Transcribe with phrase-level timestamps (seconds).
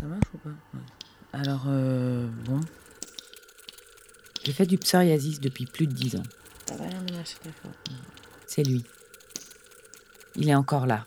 [0.00, 0.50] Ça marche ou pas
[1.32, 2.60] Alors, euh, bon.
[4.42, 6.22] J'ai fait du psoriasis depuis plus de dix ans.
[6.66, 7.72] Ça va rien de marcher très fort.
[8.46, 8.84] C'est lui.
[10.36, 11.04] Il est encore là.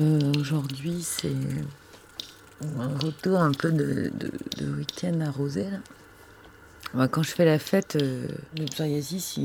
[0.00, 1.32] Euh, Aujourd'hui, c'est
[2.78, 5.70] un retour un peu de, de, de week-end arrosé.
[5.70, 5.78] Là.
[6.94, 8.26] Bah, quand je fais la fête, euh,
[8.56, 9.38] le psoriasis,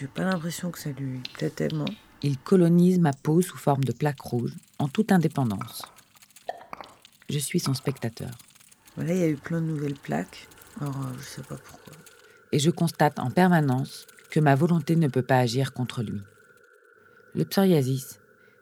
[0.00, 1.86] j'ai pas l'impression que ça lui plaît tellement.
[2.22, 5.82] Il colonise ma peau sous forme de plaques rouges, en toute indépendance.
[7.30, 8.30] Je suis son spectateur.
[8.96, 10.48] Voilà, il y a eu plein de nouvelles plaques.
[10.80, 11.92] Alors, euh, je sais pas pourquoi.
[12.52, 16.20] et je constate en permanence que ma volonté ne peut pas agir contre lui.
[17.34, 18.20] Le psoriasis,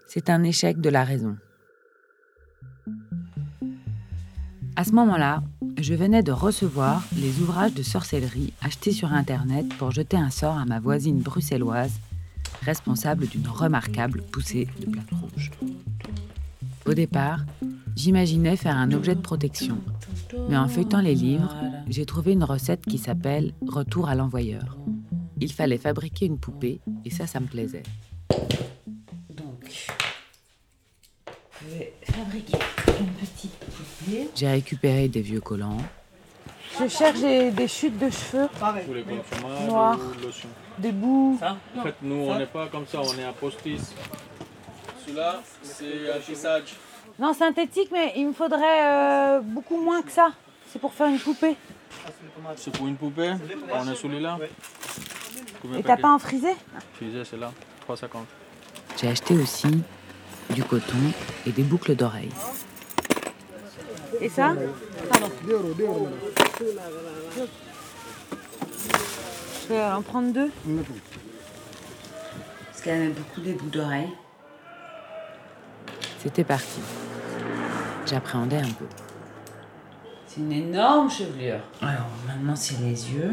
[0.08, 1.36] c'est un échec de la raison.
[4.74, 5.42] À ce moment-là,
[5.78, 10.58] je venais de recevoir les ouvrages de sorcellerie achetés sur Internet pour jeter un sort
[10.58, 11.98] à ma voisine bruxelloise,
[12.62, 15.50] responsable d'une remarquable poussée de plaques rouges.
[16.86, 17.40] Au départ,
[17.96, 19.78] j'imaginais faire un objet de protection,
[20.48, 21.54] mais en feuilletant les livres,
[21.88, 24.76] j'ai trouvé une recette qui s'appelle Retour à l'envoyeur.
[25.40, 27.82] Il fallait fabriquer une poupée et ça, ça me plaisait.
[29.30, 29.68] Donc,
[31.60, 32.58] je vais fabriquer
[33.00, 34.28] une petite poupée.
[34.34, 35.78] J'ai récupéré des vieux collants,
[36.80, 39.98] Je cherche des, des chutes de cheveux, Vous voulez comme fromage Noir.
[39.98, 40.48] ou lotion
[40.78, 41.38] des bouts.
[41.42, 43.80] En fait, nous, on n'est pas comme ça, on est à post-it.
[45.06, 46.74] Celui-là, c'est un tissage.
[47.18, 50.32] Non, synthétique, mais il me faudrait euh, beaucoup moins que ça.
[50.68, 51.56] C'est pour faire une poupée.
[52.56, 53.34] C'est pour une poupée.
[53.72, 54.38] On est celui-là.
[55.76, 56.54] Et t'as pas un frisé
[56.94, 57.52] Fusée, c'est là.
[57.88, 58.08] 3,50.
[59.00, 59.68] j'ai acheté aussi
[60.50, 60.96] du coton
[61.46, 62.32] et des boucles d'oreilles.
[64.20, 64.54] Et ça
[69.62, 70.50] Je vais en prendre deux.
[72.66, 74.10] Parce qu'elle aime beaucoup les boucles d'oreilles.
[76.26, 76.80] C'était parti.
[78.04, 78.84] J'appréhendais un peu.
[80.26, 81.60] C'est une énorme chevelure.
[81.80, 83.32] Alors maintenant c'est les yeux.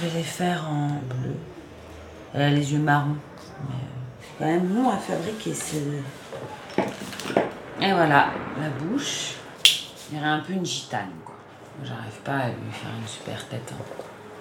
[0.00, 1.34] Je vais les faire en bleu.
[2.32, 3.16] Elle a les yeux marrons.
[3.68, 5.52] Mais euh, c'est quand même long à fabriquer.
[5.52, 6.02] c'est-
[7.82, 9.34] Et voilà, la bouche.
[10.10, 11.34] Il y aurait un peu une gitane quoi.
[11.84, 13.74] J'arrive pas à lui faire une super tête.
[13.74, 13.82] hein.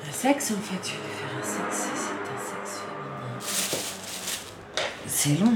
[0.07, 1.89] Un sexe en fait, je vais faire un sexe.
[1.93, 3.99] C'est un sexe féminin.
[5.07, 5.53] C'est long.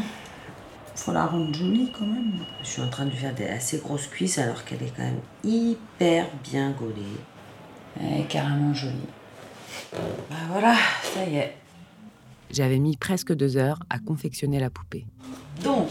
[1.03, 2.31] Faut la rendre jolie quand même.
[2.63, 5.03] Je suis en train de lui faire des assez grosses cuisses alors qu'elle est quand
[5.03, 6.95] même hyper bien gaulée.
[7.99, 9.09] Elle est carrément jolie.
[9.91, 10.77] Bah voilà,
[11.13, 11.57] ça y est.
[12.51, 15.05] J'avais mis presque deux heures à confectionner la poupée.
[15.61, 15.89] Donc,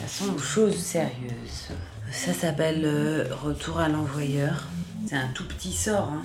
[0.00, 1.68] passons aux choses sérieuses.
[2.10, 4.66] Ça s'appelle euh, Retour à l'envoyeur.
[5.06, 6.22] C'est un tout petit sort, hein.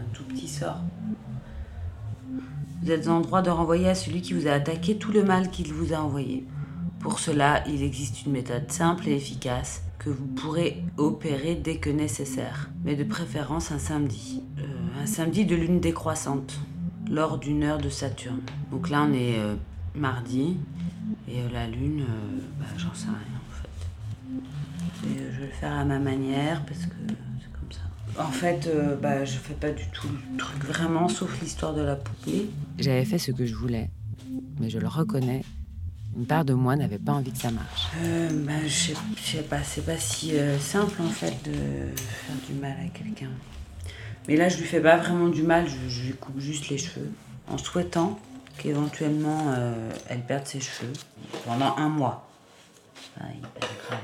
[0.00, 0.80] Un tout petit sort.
[2.88, 5.50] Vous êtes en droit de renvoyer à celui qui vous a attaqué tout le mal
[5.50, 6.46] qu'il vous a envoyé.
[7.00, 11.90] Pour cela, il existe une méthode simple et efficace que vous pourrez opérer dès que
[11.90, 14.42] nécessaire, mais de préférence un samedi.
[14.58, 16.58] Euh, un samedi de lune décroissante,
[17.10, 18.40] lors d'une heure de Saturne.
[18.70, 19.56] Donc là, on est euh,
[19.94, 20.56] mardi,
[21.28, 22.06] et euh, la lune,
[22.58, 25.12] bah, j'en sais rien en fait.
[25.34, 27.27] Je vais le faire à ma manière parce que.
[28.18, 31.82] En fait, euh, bah, je fais pas du tout le truc vraiment, sauf l'histoire de
[31.82, 32.50] la poupée.
[32.78, 33.90] J'avais fait ce que je voulais,
[34.58, 35.44] mais je le reconnais.
[36.16, 37.86] Une part de moi n'avait pas envie que ça marche.
[38.02, 38.92] Euh, bah, je
[39.22, 41.52] sais, pas, c'est pas si euh, simple en fait de
[41.96, 43.30] faire du mal à quelqu'un.
[44.26, 46.78] Mais là, je lui fais pas vraiment du mal, je, je lui coupe juste les
[46.78, 47.12] cheveux,
[47.46, 48.18] en souhaitant
[48.58, 50.92] qu'éventuellement euh, elle perde ses cheveux
[51.46, 52.28] pendant un mois.
[53.16, 54.00] Hyper grave.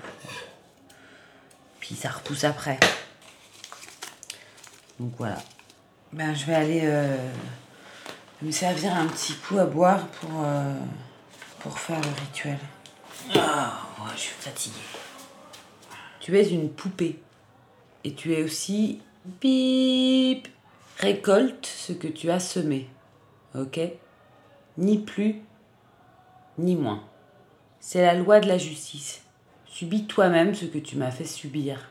[1.80, 2.78] Puis ça repousse après.
[4.98, 5.38] Donc voilà.
[6.12, 7.16] Ben, je vais aller euh,
[8.42, 10.74] me servir un petit coup à boire pour, euh,
[11.60, 12.58] pour faire le rituel.
[13.34, 14.74] Ah, ouais, je suis fatiguée.
[16.20, 17.20] Tu es une poupée.
[18.04, 19.00] Et tu es aussi.
[19.40, 20.48] Bip
[20.98, 22.88] Récolte ce que tu as semé.
[23.54, 23.80] Ok?
[24.78, 25.36] Ni plus,
[26.58, 27.02] ni moins.
[27.80, 29.22] C'est la loi de la justice.
[29.66, 31.90] Subis toi-même ce que tu m'as fait subir.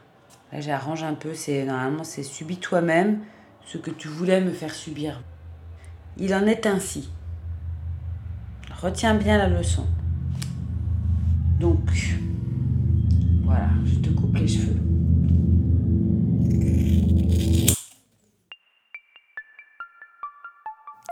[0.54, 1.34] Là, j'arrange un peu.
[1.34, 3.20] C'est normalement c'est subis toi-même
[3.66, 5.24] ce que tu voulais me faire subir.
[6.18, 7.10] Il en est ainsi.
[8.80, 9.88] Retiens bien la leçon.
[11.60, 11.80] Donc,
[13.44, 14.80] voilà, je te coupe les cheveux.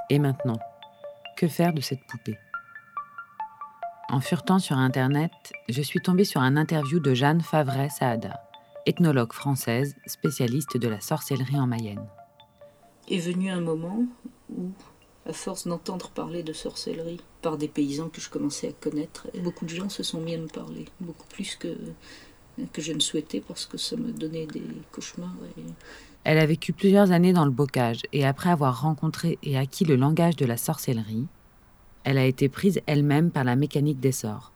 [0.09, 0.59] Et maintenant,
[1.37, 2.37] que faire de cette poupée?
[4.09, 5.31] En furetant sur Internet,
[5.69, 8.41] je suis tombée sur un interview de Jeanne Favret Saada,
[8.85, 12.05] ethnologue française spécialiste de la sorcellerie en Mayenne.
[13.09, 14.05] est venu un moment
[14.49, 14.71] où,
[15.25, 19.65] à force d'entendre parler de sorcellerie par des paysans que je commençais à connaître, beaucoup
[19.65, 21.75] de gens se sont mis à me parler, beaucoup plus que
[22.73, 25.33] que je ne souhaitais parce que ça me donnait des cauchemars.
[25.57, 25.63] Et...
[26.23, 29.95] Elle a vécu plusieurs années dans le bocage et après avoir rencontré et acquis le
[29.95, 31.27] langage de la sorcellerie,
[32.03, 34.50] elle a été prise elle-même par la mécanique des sorts.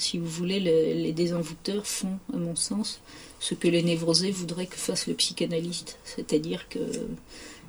[0.00, 3.02] Si vous voulez, le- les désenvoûteurs font, à mon sens,
[3.38, 6.78] ce que les névrosés voudraient que fasse le psychanalyste, c'est-à-dire que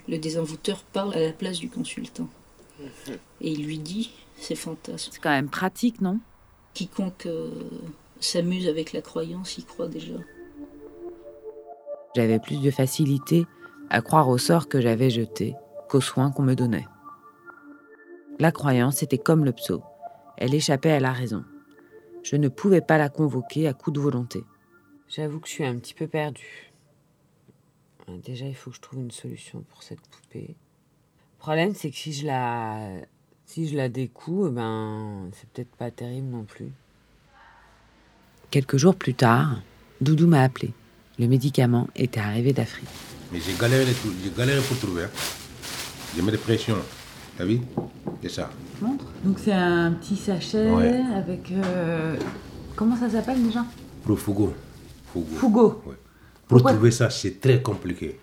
[0.08, 2.30] le désenvoûteur parle à la place du consultant.
[3.42, 5.12] Et il lui dit ses fantasmes.
[5.14, 6.20] C'est quand même pratique, non?
[6.74, 7.52] Quiconque euh,
[8.22, 10.16] s'amuse avec la croyance y croit déjà.
[12.16, 13.46] J'avais plus de facilité
[13.90, 15.54] à croire aux sorts que j'avais jetés
[15.90, 16.88] qu'aux soins qu'on me donnait.
[18.40, 19.84] La croyance était comme le psaume.
[20.38, 21.44] Elle échappait à la raison.
[22.24, 24.44] Je ne pouvais pas la convoquer à coup de volonté.
[25.10, 26.72] J'avoue que je suis un petit peu perdue.
[28.10, 30.56] Euh, Déjà, il faut que je trouve une solution pour cette poupée.
[30.56, 32.90] Le problème, c'est que si je la,
[33.46, 36.72] si je la découpe, eh ben, c'est peut-être pas terrible non plus.
[38.52, 39.62] Quelques jours plus tard,
[40.02, 40.74] Doudou m'a appelé.
[41.20, 42.88] Le médicament était arrivé d'Afrique.
[43.32, 45.04] Mais j'ai galéré, les trou- j'ai galéré pour trouver.
[45.06, 45.10] hein.
[46.16, 46.78] J'ai mis des pressions.
[47.38, 47.60] T'as vu?
[48.22, 48.50] C'est ça.
[48.82, 51.02] Donc c'est un petit sachet Ouais.
[51.16, 51.52] avec...
[51.52, 52.16] euh,
[52.76, 53.66] Comment ça s'appelle déjà?
[54.04, 54.54] Pour Fougo.
[55.14, 55.28] Fougo.
[55.38, 55.68] Fougo.
[55.86, 55.96] Ouais.
[56.48, 58.20] Pour Pourquoi trouver ça, c'est très compliqué,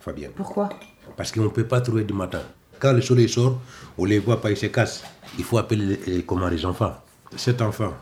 [0.00, 0.30] Fabien.
[0.34, 0.68] Pourquoi?
[1.16, 2.42] Parce qu'on ne peut pas trouver du matin.
[2.78, 3.60] Quand le soleil sort,
[3.98, 5.02] on ne les voit pas, ils se cassent.
[5.38, 6.94] Il faut appeler les, les- comment, les enfants.
[7.36, 7.92] Cet enfant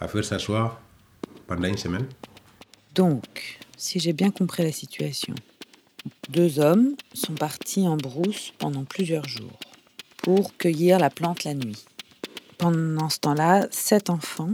[0.00, 0.80] a fait s'asseoir
[1.46, 2.06] pendant une semaine.
[2.94, 5.34] Donc, si j'ai bien compris la situation,
[6.28, 9.58] deux hommes sont partis en brousse pendant plusieurs jours
[10.22, 11.84] pour cueillir la plante la nuit.
[12.58, 14.52] Pendant ce temps-là, sept enfants,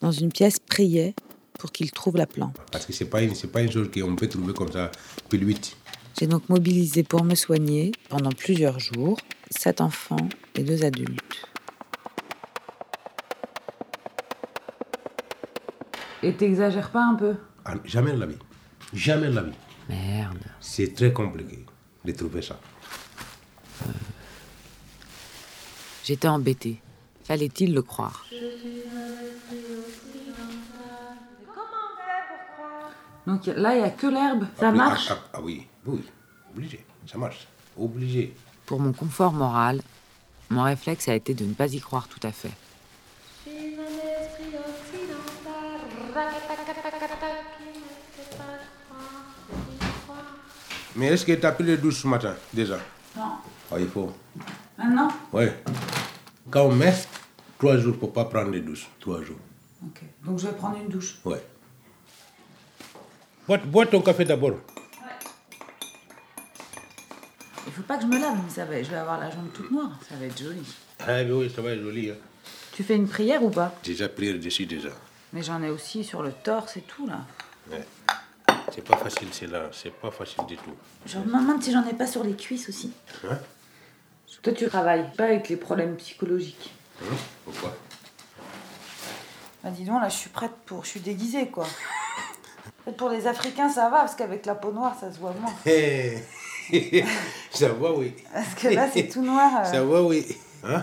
[0.00, 1.14] dans une pièce, priaient
[1.58, 2.56] pour qu'ils trouvent la plante.
[2.72, 4.90] Parce que ce n'est pas, une- pas une chose qu'on peut trouver comme ça,
[5.28, 5.76] puis huit.
[6.18, 9.18] J'ai donc mobilisé pour me soigner pendant plusieurs jours
[9.50, 11.48] sept enfants et deux adultes.
[16.22, 17.34] Et t'exagères pas un peu?
[17.64, 18.38] Ah, Jamais de la vie.
[18.92, 19.52] Jamais de la vie.
[19.88, 20.38] Merde.
[20.60, 21.64] C'est très compliqué
[22.04, 22.58] de trouver ça.
[26.04, 26.80] J'étais embêtée.
[27.24, 28.24] Fallait-il le croire?
[33.26, 34.44] Donc là, il n'y a que l'herbe.
[34.60, 35.08] Ça Oui, marche?
[35.10, 36.04] ah, ah, ah oui, oui,
[36.54, 36.84] obligé.
[37.10, 37.48] Ça marche.
[37.78, 38.34] Obligé.
[38.66, 39.80] Pour mon confort moral,
[40.50, 42.52] mon réflexe a été de ne pas y croire tout à fait.
[50.96, 52.78] Mais est-ce que tu as pris le douche ce matin, déjà?
[53.16, 53.22] Non.
[53.72, 54.12] Ah, il faut.
[54.78, 55.08] Maintenant?
[55.32, 55.44] Oui.
[56.50, 56.94] Quand on met,
[57.58, 58.88] trois jours pour pas prendre les douches.
[59.00, 59.38] Trois jours.
[59.84, 60.02] Ok.
[60.24, 61.16] Donc je vais prendre une douche.
[61.24, 61.42] Ouais.
[63.46, 64.58] Bois, bois ton café d'abord.
[67.66, 69.50] Il faut pas que je me lave, mais ça va, je vais avoir la jambe
[69.52, 69.98] toute noire.
[70.08, 70.62] Ça va être joli.
[71.00, 72.10] Ah, mais oui, ça va être joli.
[72.10, 72.16] Hein.
[72.72, 73.74] Tu fais une prière ou pas?
[73.82, 74.90] J'ai déjà prié dessus déjà.
[75.32, 77.20] Mais j'en ai aussi sur le torse et tout là.
[77.70, 77.84] Ouais.
[78.72, 79.70] C'est pas facile, c'est là.
[79.72, 80.74] C'est pas facile du tout.
[81.06, 82.92] Je me demande si j'en ai pas sur les cuisses aussi.
[83.24, 83.38] Hein?
[84.42, 86.72] Toi, tu travailles pas avec les problèmes psychologiques.
[87.02, 87.14] Hein
[87.44, 87.74] Pourquoi?
[89.62, 90.84] Bah dis donc, là, je suis prête pour...
[90.84, 91.66] Je suis déguisée, quoi.
[92.98, 95.54] Pour les Africains, ça va, parce qu'avec la peau noire, ça se voit moins.
[97.50, 98.14] Ça va, oui.
[98.32, 99.50] Parce que là, c'est tout noir.
[99.60, 99.64] euh.
[99.64, 100.26] Ça va, oui.
[100.64, 100.82] Hein?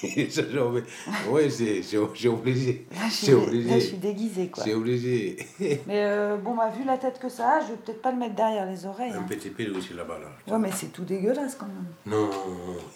[0.30, 0.82] Ça, j'ai envie-
[1.28, 2.86] Oui, c'est c'est- c'est obligé.
[2.90, 3.68] Là, je suis, obligé.
[3.68, 4.64] là, je suis déguisée, quoi.
[4.64, 5.36] C'est obligé.
[5.60, 8.18] Mais euh, bon, bah, vu la tête que ça a, je vais peut-être pas le
[8.18, 9.12] mettre derrière les oreilles.
[9.12, 9.26] Un hein.
[9.28, 10.18] petit peu aussi là-bas.
[10.18, 10.52] Là.
[10.54, 11.84] Ouais, mais c'est tout dégueulasse, quand même.
[12.06, 12.30] Non,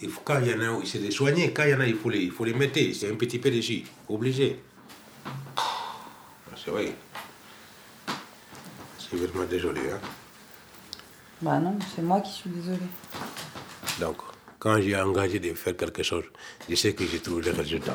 [0.01, 1.53] il faut, quand il y en a, c'est de soigner.
[1.53, 2.79] Quand il y en a, il faut les, il faut les mettre.
[2.95, 3.83] C'est un petit peu dessus.
[4.09, 4.61] Obligé.
[6.57, 6.93] C'est vrai.
[8.99, 9.81] C'est vraiment désolé.
[9.93, 10.01] Hein?
[11.43, 12.79] Bah non, c'est moi qui suis désolée.
[14.01, 14.17] Donc,
[14.65, 16.25] quand j'ai engagé de faire quelque chose,
[16.71, 17.95] je sais que j'ai trouvé le résultat.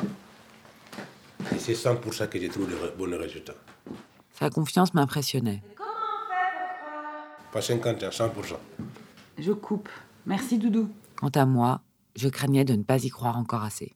[1.52, 3.54] Et c'est 100% que j'ai trouvé le bon résultat.
[4.38, 5.64] Sa confiance m'impressionnait.
[7.52, 8.30] Pas 50, à 100%.
[9.36, 9.88] Je coupe.
[10.26, 10.88] Merci, Doudou.
[11.16, 11.80] Quant à moi,
[12.14, 13.92] je craignais de ne pas y croire encore assez.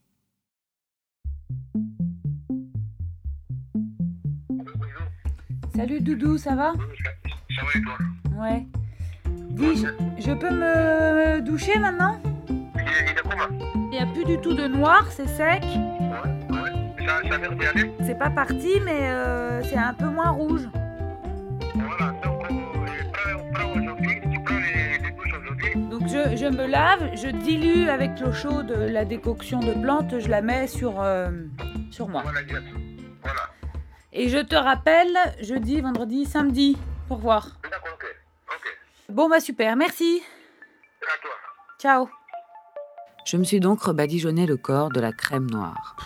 [5.77, 6.73] Salut, Doudou, ça va?
[7.55, 7.99] Ça va et toi?
[8.37, 8.67] Ouais.
[9.51, 9.87] Dis, je,
[10.21, 12.21] je peux me doucher maintenant?
[13.77, 15.63] Il n'y a plus du tout de noir, c'est sec.
[15.63, 17.07] Ouais, ouais.
[17.07, 20.31] Ça, ça a l'air d'y aller C'est pas parti, mais euh, c'est un peu moins
[20.31, 20.69] rouge.
[21.75, 22.55] Voilà, donc euh,
[23.13, 25.75] prends, prends aujourd'hui, tu prends les, les douches aujourd'hui.
[25.91, 30.29] Donc je, je me lave, je dilue avec l'eau chaude la décoction de plantes, je
[30.29, 31.31] la mets sur, euh,
[31.91, 32.23] sur moi.
[32.23, 32.63] Voilà, yes.
[33.23, 33.41] Voilà.
[34.13, 37.49] Et je te rappelle jeudi, vendredi, samedi pour voir.
[37.65, 38.07] D'accord, ok.
[38.49, 38.79] Ok.
[39.09, 40.23] Bon bah super, merci.
[41.03, 41.31] À toi.
[41.79, 42.09] Ciao.
[43.25, 45.97] Je me suis donc rebadigeonné le corps de la crème noire.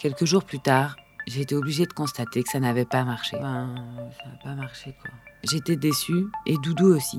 [0.00, 0.96] Quelques jours plus tard,
[1.28, 3.36] j'ai été obligée de constater que ça n'avait pas marché.
[3.36, 3.74] Enfin,
[4.18, 5.10] ça n'a pas marché quoi.
[5.44, 7.18] J'étais déçue et Doudou aussi.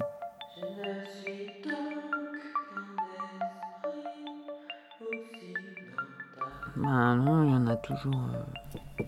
[6.76, 9.04] Ben non, il y en a toujours euh,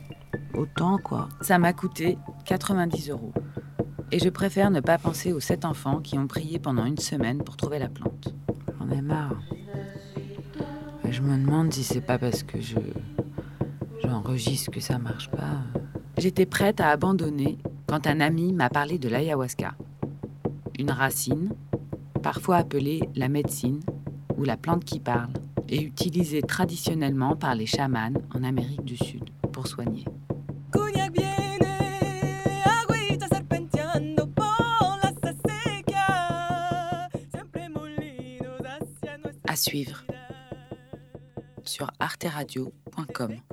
[0.53, 1.27] autant quoi.
[1.41, 3.33] Ça m'a coûté 90 euros.
[4.11, 7.43] Et je préfère ne pas penser aux sept enfants qui ont prié pendant une semaine
[7.43, 8.33] pour trouver la plante.
[8.79, 9.35] J'en ai marre.
[11.13, 12.79] Je me demande si c'est pas parce que je
[14.01, 15.61] j'enregistre que ça marche pas.
[16.17, 19.75] J'étais prête à abandonner quand un ami m'a parlé de l'ayahuasca.
[20.79, 21.53] Une racine,
[22.23, 23.81] parfois appelée la médecine
[24.37, 25.33] ou la plante qui parle,
[25.69, 30.05] et utilisée traditionnellement par les chamans en Amérique du Sud pour soigner.
[30.71, 31.63] Cognac viene,
[41.83, 43.52] sur arteradio.com.